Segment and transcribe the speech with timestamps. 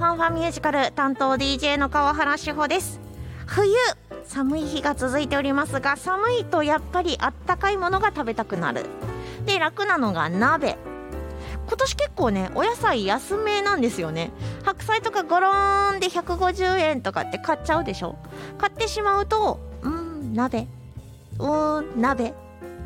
[0.00, 2.98] ファンファミュージカル担当 DJ の川原志保です。
[3.44, 3.70] 冬
[4.24, 8.86] 寒い日が続いておりますが寒いとやっぱりあったかいものが食べたくなる。
[9.44, 10.78] で楽なのが鍋。
[11.68, 14.30] 今年結構ねお野菜安めなんですよね。
[14.64, 18.16] 白菜とかゴローンで150円とかって買っちゃうでしょ。
[18.56, 20.66] 買ってしまうとうん鍋。
[21.38, 22.32] うーん鍋。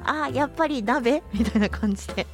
[0.03, 1.23] あーやっぱり鍋。
[1.33, 2.27] みたいな感じで。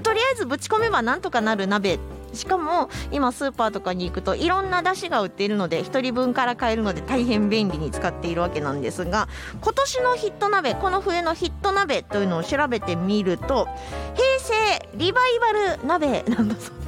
[0.00, 1.98] とりあえずぶち込めばなんとかなる鍋
[2.32, 9.28] しかも今スーパーとかに行くといろんな出汁が売っているので1人分から買えるので大変便利に使っているわけなんですが
[9.62, 13.68] 今年のヒット鍋この冬のヒット鍋というのを調べてみると
[14.14, 16.87] 平成リバイバル鍋なんだそうです。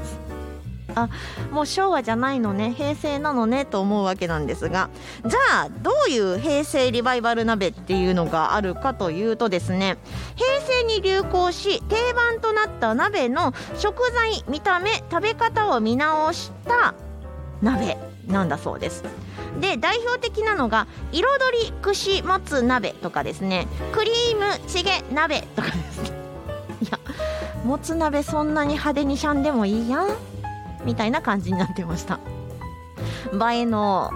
[0.94, 1.08] あ
[1.50, 4.90] もう昭和じゃないのね平成なのねと思うわけなんですが
[5.24, 9.98] じゃあどういう平成リバイバル鍋っていうのがあるかというとですね
[10.36, 16.94] 平成に流行し定番となった鍋の食材見た目食べ方を見直した
[17.62, 19.04] 鍋なんだそうです。
[19.60, 21.26] で代表的なのが彩
[21.66, 26.10] り串もつ鍋とかですねクリームチゲ鍋とかですね。
[26.82, 26.98] いや
[27.64, 30.08] もつ鍋そんなに派手にしゃんでもいいやん。
[30.84, 32.20] みたいな感じになってました。
[33.32, 34.10] 映えの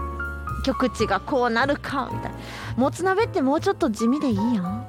[0.64, 2.38] 局地がこうなるかみたいな。
[2.76, 4.86] もつ鍋ってもうちょっと地味でいいやん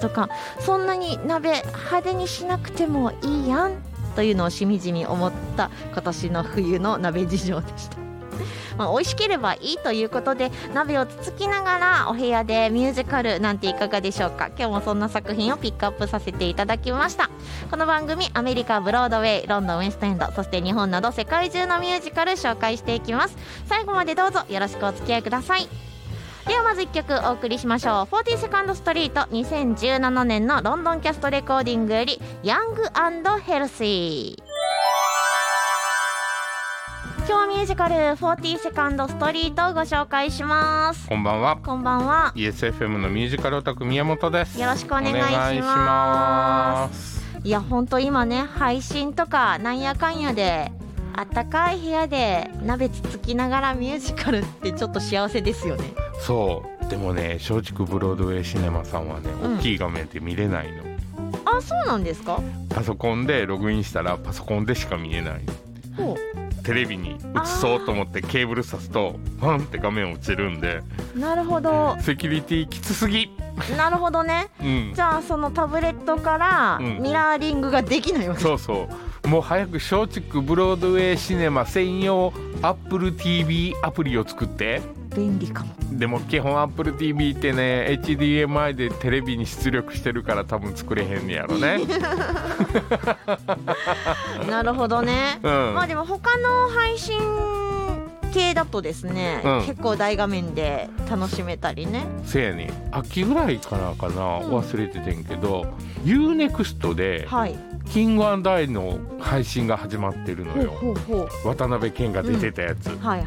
[0.00, 0.28] とか
[0.58, 3.72] そんなに鍋派手にしなくてもいいやん
[4.14, 8.01] というのをしみじみ思った今年の冬の鍋事情でした。
[8.76, 14.48] まあ、美味しければいいということで鍋をつつきながらお部屋でミュージカルなんていかがでしょうか。
[14.48, 17.30] 今日もそんな作品をピックアップさせていただきました。
[17.70, 23.36] この番組アメリカブロードウェイロンドンウエストエンドそして日本など世界中のミュージカル紹介していきます。
[23.66, 25.68] 最後までどうぞよろしくお付き合いください。
[26.46, 28.14] ではまず1曲お送りしましょう。
[28.14, 32.82] 40セカンドストリート2017年のロンドンキャストレコーディングよりヤング
[33.44, 34.51] ヘルシー
[37.32, 41.08] 今日ミュージカル40セカンドストリートをご紹介します。
[41.08, 41.56] こんばんは。
[41.56, 42.30] こんばんは。
[42.36, 44.60] ESFM のミュージカルオタク宮本です。
[44.60, 45.12] よろしくお願い
[45.56, 47.24] します。
[47.42, 50.72] いやほんと今ね配信とかなんやかんやで
[51.14, 55.84] あったかい部屋で鍋つつきながらミュージカルってちょっと幸せですよね。
[56.20, 56.86] そう。
[56.90, 59.56] でもね松竹ブロードウェイシネマさんはね、うん。
[59.56, 60.82] 大きい画面で見れないの。
[61.46, 62.42] あそうなんですか？
[62.68, 65.71] パソコンでログインしたらパソコンでしか見えないほ
[66.62, 67.16] テレビに映
[67.60, 70.82] そうと思ってケーブル挿すとファンって画面落ちるんで
[71.14, 71.96] うなるほど。
[72.00, 73.30] セキュリティきつすぎ。
[73.76, 74.48] なるほどね。
[74.60, 74.92] うん。
[74.94, 78.88] じゃあそのタブレットからうんミラーリングができないわけ、そうそ
[79.24, 79.28] う。
[79.28, 84.80] もう早く松竹ブロードウェイシネマ専用 AppleTV アプリを作って
[85.14, 85.72] 便利かも。
[85.92, 91.80] でも基本 AppleTV ってね HDMI でテレビに出力してるから多分作れへんねやろね。
[94.48, 95.74] なるほどね、うん。
[95.74, 97.20] まあでも他の配信
[98.32, 99.66] 系だとですね、うん。
[99.66, 102.04] 結構大画面で楽しめたりね。
[102.24, 104.58] せやね秋ぐらいからかな、うん。
[104.58, 105.66] 忘れててんけど
[106.04, 107.56] UNEXT ではい
[107.90, 110.72] キングアンダイの配信が始まってるのよ。
[111.44, 112.86] 渡辺謙が出てたやつ。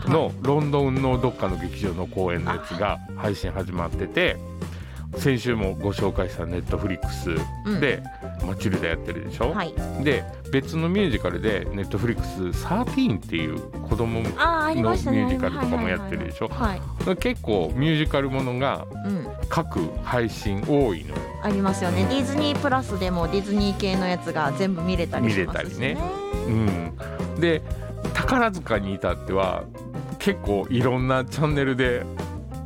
[0.09, 4.37] のロンドンのどっかの劇場の公演のやつが配信始まってて
[5.17, 7.35] 先週もご紹介したネットフリックス
[7.79, 8.03] で
[8.45, 9.73] 「マチルダ」やってるでしょ、はい。
[10.03, 16.49] で別のミュージカルでネットフリックス13っていう子供のミュージカルとかもやってるでしょ？
[16.49, 16.81] はい、
[17.17, 22.05] 結構ミュージカルものがうん、各配信多いのよありますよね。
[22.09, 26.01] ディズニープラスでもディズニー系のやつが全部見れたりしますし、ね、ね。
[26.47, 27.61] うん、で
[28.15, 29.63] 宝塚に至っては
[30.17, 32.03] 結構いろんなチャンネルで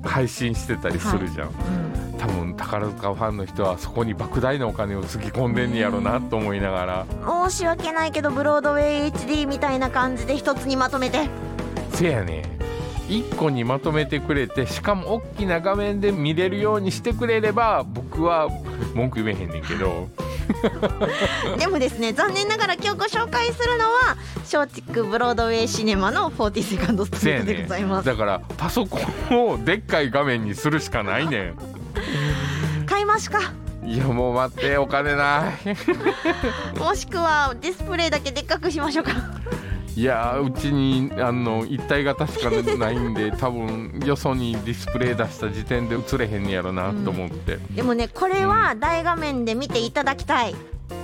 [0.01, 2.17] 配信してたりするじゃん、うん。
[2.17, 7.05] 多分宝塚ファンの人はそこに莫大なお金をつぎ込んでんねやろなと思いながら。
[7.49, 11.27] 申し訳ないけどブロードウェイ HD みたいな感じで一つにまとめて。
[11.91, 12.58] せやね
[13.09, 18.47] 1個にまとめてくれてしかも大きな画面で見れるようにしてくれれば僕は
[18.93, 20.07] 文句言えへんねんけど。
[21.59, 24.17] でもですね残念ながら今日ご紹介するのは
[24.51, 28.97] 松竹ブロードウェイシネマの40セカンドストリートでございます、だからパソコ
[29.31, 31.53] ンをでっかい画面にするしかないね
[32.87, 33.39] 買いますか。
[33.85, 36.77] んいやもう待ってお金ない。
[36.79, 39.11] もしくはディスプレイだけでっかくしましょうか
[39.99, 50.55] いやーうちにあの一体型しかないんで 多分よそにディスプレイ出した時点で映れへんねやろなと思って、でもねこれは大画面で見ていただきたい。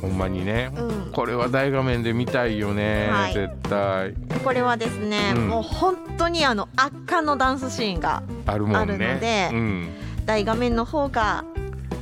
[0.01, 1.11] ほんまにね、うん。
[1.11, 3.33] これは大画面で見たいよね、はい。
[3.33, 4.13] 絶対。
[4.43, 5.47] これはですね、うん。
[5.49, 8.77] もう本当にあの圧巻のダンスシーンがあるもんね。
[8.77, 9.89] あるのでうん、
[10.25, 11.43] 大画面の方が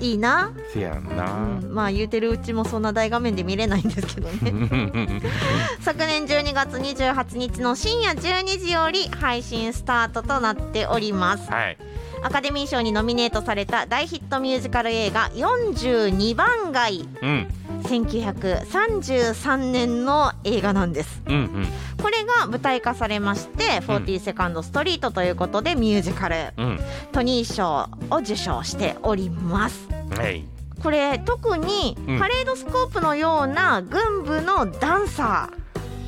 [0.03, 1.73] いいな、せやんな、うん。
[1.73, 5.21] まあ言うてるうちもそんな大画面で見れないんですけどね。
[5.79, 11.49] 昨年12月28日の深夜12時より配信スタートとなっております。
[11.49, 11.77] はい。
[12.21, 17.07] アカデミー賞にノミネートされた大ヒットミュージカル映画42番街。
[17.21, 17.47] うん。
[17.83, 21.21] 1933年の映画なんです。
[21.27, 21.67] うんうん。
[22.01, 26.53] これが舞台化されまして「40セカンドストリート」ということでミュージカル。
[26.57, 26.79] うん。
[27.11, 30.43] トニー賞を受賞しておりますはい。
[30.81, 32.19] これ特にうん。
[32.19, 35.49] パレードスコープのような軍部のダンサ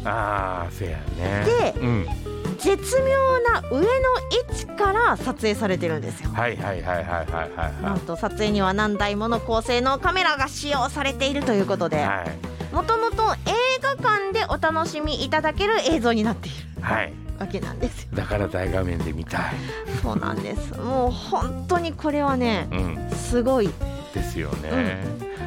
[0.03, 1.45] ああせやね。
[1.45, 2.03] でうん。
[2.03, 2.25] ー
[2.57, 3.85] 絶妙な上の
[4.49, 6.31] 位置から撮影されてるんですよ。
[6.31, 12.07] はいはいはいはいはいはいはなんと撮影には何台もの高性能カメラが使用されているということで。
[12.71, 16.81] もともと映画館でお楽しみいただける映像になっている。
[16.81, 17.13] はい。
[17.39, 18.09] わけなんですよ。
[18.13, 19.41] だから大画面で見たい。
[20.01, 20.73] そうなんです。
[20.79, 23.09] もう本当にこれはねうん。
[23.11, 23.69] すごい
[24.15, 25.03] ですよね、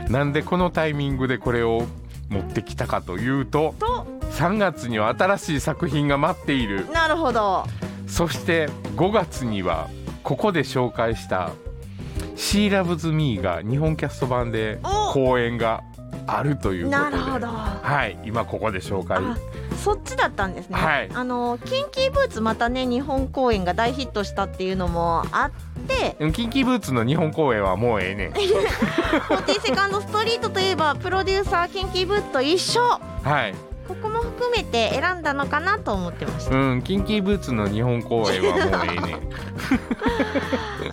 [0.09, 1.87] なんでこのタイミングでこれを
[2.29, 4.07] 持ってきたかというとと。
[4.33, 6.87] 3月には新しい作品が待っている。
[6.93, 7.65] なるほど。
[8.07, 9.89] そして5月には
[10.23, 11.51] ここで紹介した
[12.37, 15.13] 「シーラブズ・ミー」が日本キャスト版でお。
[15.13, 15.83] 公演が
[16.27, 17.11] あるということで。
[17.11, 17.47] なるほど。
[17.47, 19.17] はい今ここで紹介。
[19.19, 19.37] あ
[19.83, 21.11] そっちだったんですね、はい。
[21.15, 25.51] あのキンキーブーツまたね日本公演が大ヒットしたっていうのもあっ
[25.89, 26.17] て。
[26.19, 28.33] でもキンキーブーツの日本公演はもうええねん。
[28.37, 32.81] 40セカンドストリートといえばプロデューサーキンキーブーツと一緒。
[32.81, 33.55] はい。
[33.89, 39.29] ここも含めて選んだのかなと思ってましうんキンキーブーツの日本公演はもうええねん。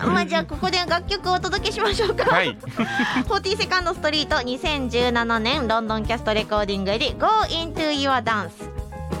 [0.00, 2.56] たまあじゃあここで楽曲をお届けしましょうか、はい。
[3.28, 8.50] 40セカンドストリート2017年ロンドンキャストレコーディングより Go into your dance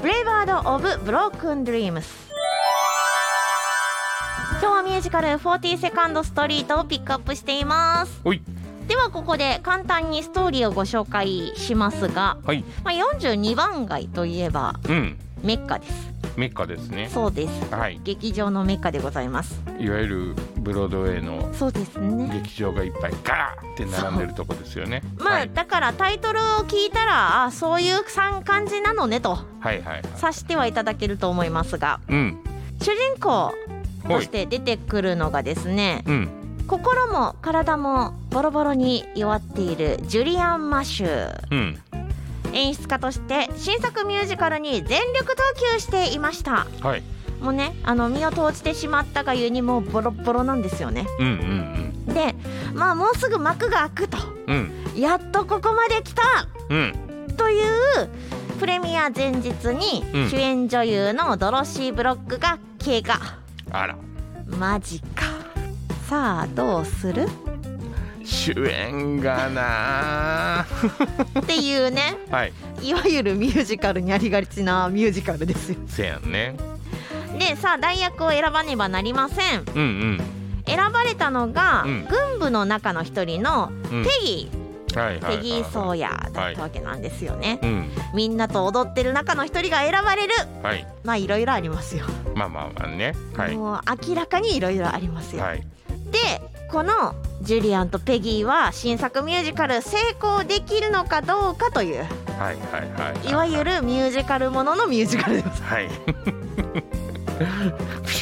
[0.00, 2.25] Bravado of Broken Dreams
[4.58, 8.22] 今日はミュージカル40セカンドストリートをピックアップしています。
[8.88, 12.64] ではここで簡単にストーリーをご紹介しますが、はい。
[12.82, 15.18] まあ、42番街といえばうん。
[15.42, 16.12] メッカです。
[16.38, 17.10] メッカですね。
[17.12, 17.74] そうです。
[17.74, 18.00] はい。
[18.02, 19.60] 劇場のメッカでございます。
[19.78, 22.30] いわゆるブロードウェイのそうですね。
[22.42, 25.02] 劇場がいっぱいガーって並んでるとこですよね。
[25.18, 28.02] まあ、はい、だからタイトルを聞いたらあそういう
[28.44, 30.02] 感じなのねとはいはいはい。
[30.14, 32.00] 察してはいただけると思いますが。
[32.08, 32.38] うん。
[32.80, 33.52] 主人公
[34.08, 36.28] として出てくるのがですねうん。
[36.66, 41.46] 心も体もボロボロに弱っているジュリアン・マシュー。
[41.50, 41.78] うん。
[42.52, 45.42] 演出家として新作ミュージカルに全力投
[45.74, 46.66] 球していました。
[46.80, 47.02] はい。
[47.40, 51.06] もうねあの身を投じてしまったがゆえにもうボロボロなんですよね。
[51.20, 52.34] うんうんで
[52.72, 54.18] まあもうすぐ幕が開くと。
[54.46, 55.00] うんうん。
[55.00, 56.22] やっとここまで来た。
[56.70, 56.94] うん。
[57.36, 58.08] という
[58.58, 60.30] プレミア前日にうん。
[60.30, 63.45] 主演女優のドロシー・ブロックが怪我
[63.82, 63.96] あら。
[64.46, 65.24] マジか。
[66.08, 67.28] さあどうする？
[68.24, 70.66] 主演がな。
[71.40, 72.16] っていうね。
[72.30, 72.52] はい。
[72.82, 75.78] いわゆるミュージカルにありがちなミュージカルですよ。
[75.86, 76.56] せやんね。
[77.38, 79.64] でさあ代役を選ばねばなりません。
[79.74, 79.84] うんう
[80.14, 80.20] ん。
[80.64, 82.06] 選ばれたのが、うん。
[82.08, 84.04] 軍部の中の一人のうん。
[84.04, 84.65] ペギー、
[85.00, 85.36] はいはいはい。
[85.38, 87.90] ペギー・ソーヤだったわけなんですよね、うん。
[88.14, 90.34] みんなと踊ってる中の一人が選ばれる。
[90.62, 90.86] はい。
[91.04, 92.04] まあいろいろありますよ、
[92.34, 93.14] まあまあまあね。
[93.36, 93.56] はい。
[93.56, 95.62] もう明らかにいろいろありますよ、はい。
[96.10, 96.40] で
[96.70, 102.04] このジュリアンとペギーは新作ミュージカル成功できるのかどうかという。
[102.38, 103.30] はいはいはい。
[103.30, 105.62] いわゆるミュージカルもののミュージカルです。
[105.62, 105.88] はい。
[105.88, 105.92] ミ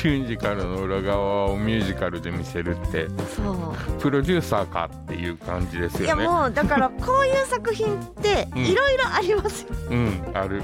[0.09, 3.09] ュージカルの裏側をミュージカルで見せるって。
[3.37, 4.01] そう。
[4.01, 8.65] プロデューサーかっていう感じですいやよねもうだからこういう作品ってうん。
[8.65, 10.63] いろいろありますよ、うんある。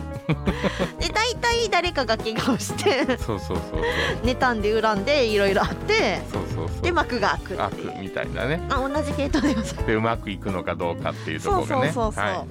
[0.99, 3.83] で大体誰かが怪我をしてそうそうそうそう。
[4.27, 6.83] 妬んで恨んでいろいろあってそうそうそう。
[6.83, 8.03] で幕が開く悪っていう。
[8.03, 8.61] みたいなね。
[8.71, 9.87] あ同じ系統でございます。
[9.87, 11.93] でうまくいくのかどうかっていうとこそうろがね。
[11.93, 12.47] そうそうそう、は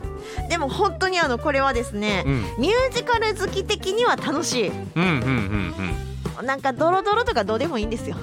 [0.49, 4.69] でも本当にあのこれはですねい、うん、ミュージカル好き的には楽しい。
[4.69, 6.08] うんうんうん
[6.43, 8.15] なんかドロドロとかどうでもいいんですよ。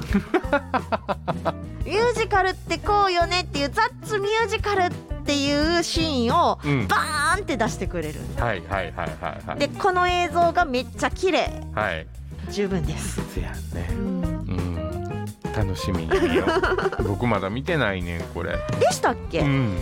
[1.84, 6.70] ミュージカルってこうよねっていうザッツミュージカルっていうシーンをうん。
[6.70, 8.20] うんバーンって出してくれる。
[8.38, 9.58] はいはいはいはいはい。
[9.58, 11.50] でこの映像がめっちゃ綺麗。
[11.74, 12.06] はい。
[12.50, 13.88] 十分です、せやね。
[13.90, 15.26] うん、うん。
[15.54, 16.08] 楽しみ
[17.06, 18.52] 僕まだ見てないねんこれ。
[18.78, 19.76] でしたっけ、いうん。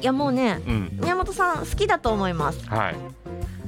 [0.00, 0.98] やもうねうん。
[1.00, 2.66] 宮本さん好きだと思います。
[2.68, 2.96] はい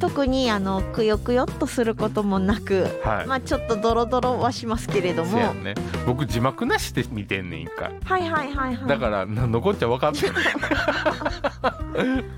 [0.04, 5.30] 特にあのくよくよっとすることもなく、はい、まあちょっとドロドロはしますけれども。
[5.30, 5.74] せやね。
[6.06, 8.86] 僕字幕なしで見てんねん一回はいはいはいはい。
[8.86, 10.44] だから何のこっちゃ分かってない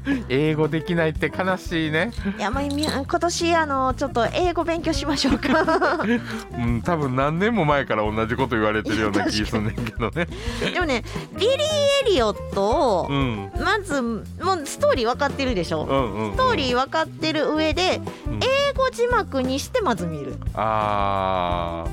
[0.28, 2.12] 英語できないって悲しいね。
[2.38, 5.98] いやまあみ今年あのちょっと英語勉強しましょうか。
[6.56, 10.28] うん多分何年も前から同じこと言われてるような気すんねんけどね。
[10.72, 11.02] でもね
[11.36, 13.50] ビリー・エリオットをうん。
[13.60, 14.12] まずも
[14.62, 15.82] うストーリー分かってるでしょ？
[15.82, 18.34] うんうん、うん、ストーリー分かってる上でうん。
[18.42, 18.46] 英
[18.76, 20.36] 語字幕にしてまず見る。
[20.54, 21.84] あ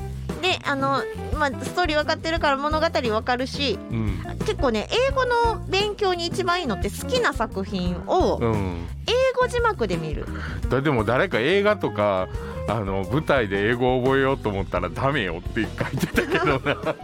[0.42, 1.02] であの、
[1.38, 4.38] まあ、ストーリー分かってるから物語分かるしーうん。
[4.40, 8.86] 結構ね英語の勉強に一番いいのって好きな作品をうん。
[9.06, 10.26] 英語字幕で見る。
[10.68, 12.28] だでも誰か映画とか
[12.66, 16.94] あの舞台で英語を覚えようと思ったらダメよって書いてたけどな。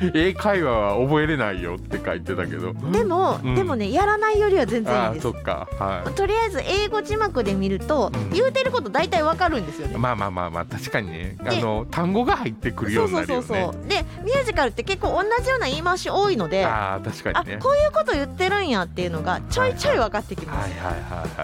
[0.14, 2.72] 英会話は覚えれないよって書いてたけど。
[2.92, 3.54] でも、うん。
[3.54, 5.22] でもねやらないよりは全然いいです。
[5.22, 8.30] そっかはとりあえず英語字幕で見ると、うん。
[8.30, 9.94] 言うてること大体わかるんですよね。
[9.94, 11.36] いまあまあまあまあ確かにね。
[11.40, 13.46] あの単語が入ってくるようになるよね。
[13.46, 13.88] そうそうそうそう。
[13.88, 17.58] でミュージカルって結構同じような言い回し多いのであ確かにね。
[17.62, 20.70] こういうこと言ってるんやっていうのがちょいちょい分かってきます、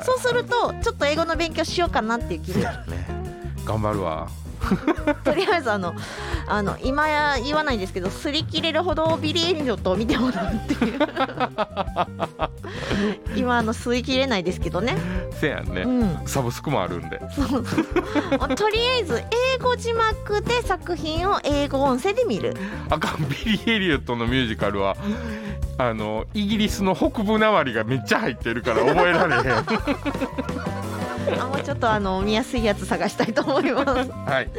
[0.04, 2.90] そうするとちょっと英語の勉強しようかなっていう気になる。
[2.90, 3.13] ね
[3.64, 4.28] 頑張るわ。
[5.24, 5.94] とりあえずあの
[6.46, 10.98] あの今や言わないんですけど擦り切れるほどビリー・エリオットを見てもらうっていう。
[13.36, 14.96] 今あの吸い切れないですけどね。
[15.32, 16.26] せやんね、うん。
[16.26, 17.20] サブスクもあるんで。
[17.34, 17.64] そうそう
[18.56, 19.22] とりあえず
[19.56, 22.56] 英語字幕で作品を英語音声で見る。
[22.90, 23.28] あかん。
[23.28, 24.96] ビリー・エリオットのミュージカルは
[25.76, 29.42] あのイギリスの北部なまりがめっちゃ入ってるから覚えられへん
[31.38, 34.10] あもうちょっとあの見やすいやつ探したいと思います。
[34.10, 34.50] はい。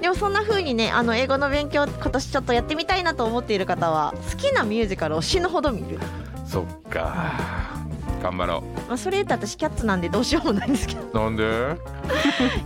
[0.00, 5.98] でもそんな風にねあの英語の勉強今年ちょっとやってみたいなと思っている方は好きなミュージカルを死ぬほど見る、
[6.46, 7.77] そっか
[8.22, 11.00] 頑張ろまあ、それ言ったら私キャッツなんでどうしようもないんですけど。
[11.12, 11.44] うなんで？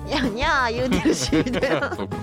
[0.09, 1.35] いやにゃー言うてるし。
[1.35, 2.17] みたいなそっか。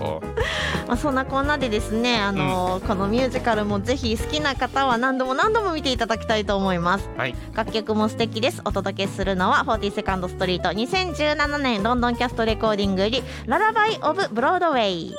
[0.87, 7.09] まあそんなこんなでですねあの、このミュージカルもぜひ好きな方は何度も何度も見ていただきたいと思います。
[7.17, 7.35] はい。
[7.53, 8.61] 楽曲も素敵です。
[8.65, 10.69] お届けするのは 42nd ストリート。
[10.69, 15.15] 2017年ロンドンキャストレコーディングよりララバイ・オブ・ブロードウェイ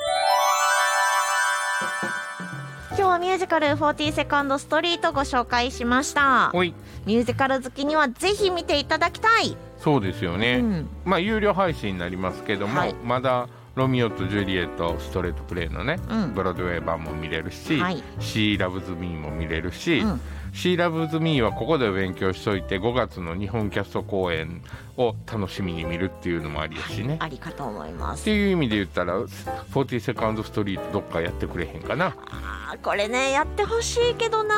[3.11, 6.49] 今ミュージカル 42nd ストリートご紹介しました。
[6.53, 12.93] ミュージカル好きにはぜひ見ていただきたい、そうですよね、うん、まあ有料配信になりますけども、はい。
[13.03, 16.33] まだロミオとジュリエットストレートプレイのね、うん。
[16.33, 18.03] ブロードウェイ版も見れるし、はい。
[18.19, 20.21] シーラブズミーも見れるし、うん。
[20.53, 24.61] シーラブズミーはここで勉強しといて5月の日本キャスト公演
[24.97, 28.21] を楽しみに見るっていうのもありやしね、ありかと思います。
[28.23, 32.13] っていう意味で言ったら40セカンドストリートどっかやってくれへんかな。
[32.29, 34.55] あーこれねやってほしいけどな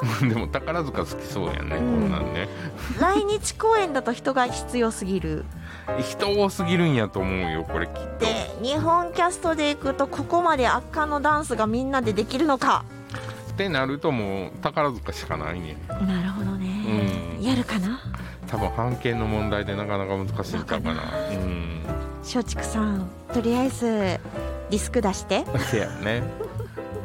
[0.22, 2.00] でも宝塚好きそうやね、うん。
[2.00, 2.48] こんなんね。
[2.98, 5.44] 来日公演だと人が必要すぎる
[5.98, 8.24] 人多すぎるんやと思うよこれきっと。
[8.24, 12.84] で日本キャストで行くとここまで圧巻のダンスがみんなでできるのか。
[13.50, 16.06] ってなるともう宝塚しかないねん。
[16.06, 17.42] なるほどね、うん。
[17.42, 18.00] やるかな。
[18.46, 21.02] 多分判権の問題でなかなか難しいんちゃうかな。
[21.30, 21.82] うん。
[22.22, 25.44] 松竹さんとりあえずディスク出して。
[25.70, 26.22] せやね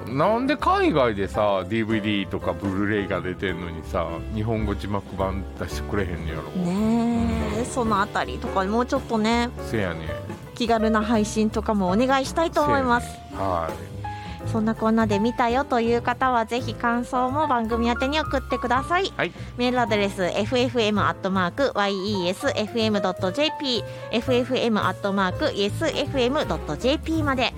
[0.08, 10.08] なんで海外でさ DVD とかブルーレイが出てんのにさ日本語字幕版出してくれへんのやろ、ねえ、そのあたりとかもうちょっとねせやね
[10.54, 13.08] 気軽な配信とかもお願いしたいと思います。
[13.08, 13.70] ねは
[14.46, 19.32] そんなこんなで見たよという方はぜひ感想も番組宛てに送ってください、はい。
[19.58, 20.94] メールアドレス ffm.yesfm.jp
[24.12, 24.84] ffm.yesfm.jp
[27.24, 27.54] まで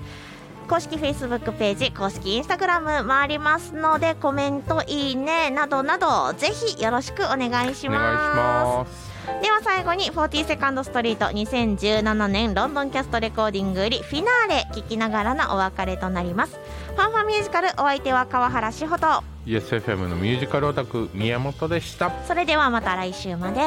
[0.68, 9.08] 公式 Facebook ページ公式 Instagram もありますのでコメントいいねなどなどぜひよろしくお願いします。
[9.42, 16.58] では最後に 42nd ストリート2017年ロンドンキャストレコーディングよりフィナーレ聞きながらのお別れとなります。
[16.96, 19.22] ファンファミュージカルお相手は川原志穂と。
[19.46, 22.10] YesFM のミュージカルオタク宮本でした。
[22.26, 23.60] それではまた来週まで。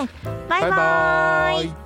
[0.49, 0.69] バイバイ。
[0.69, 1.80] バイバ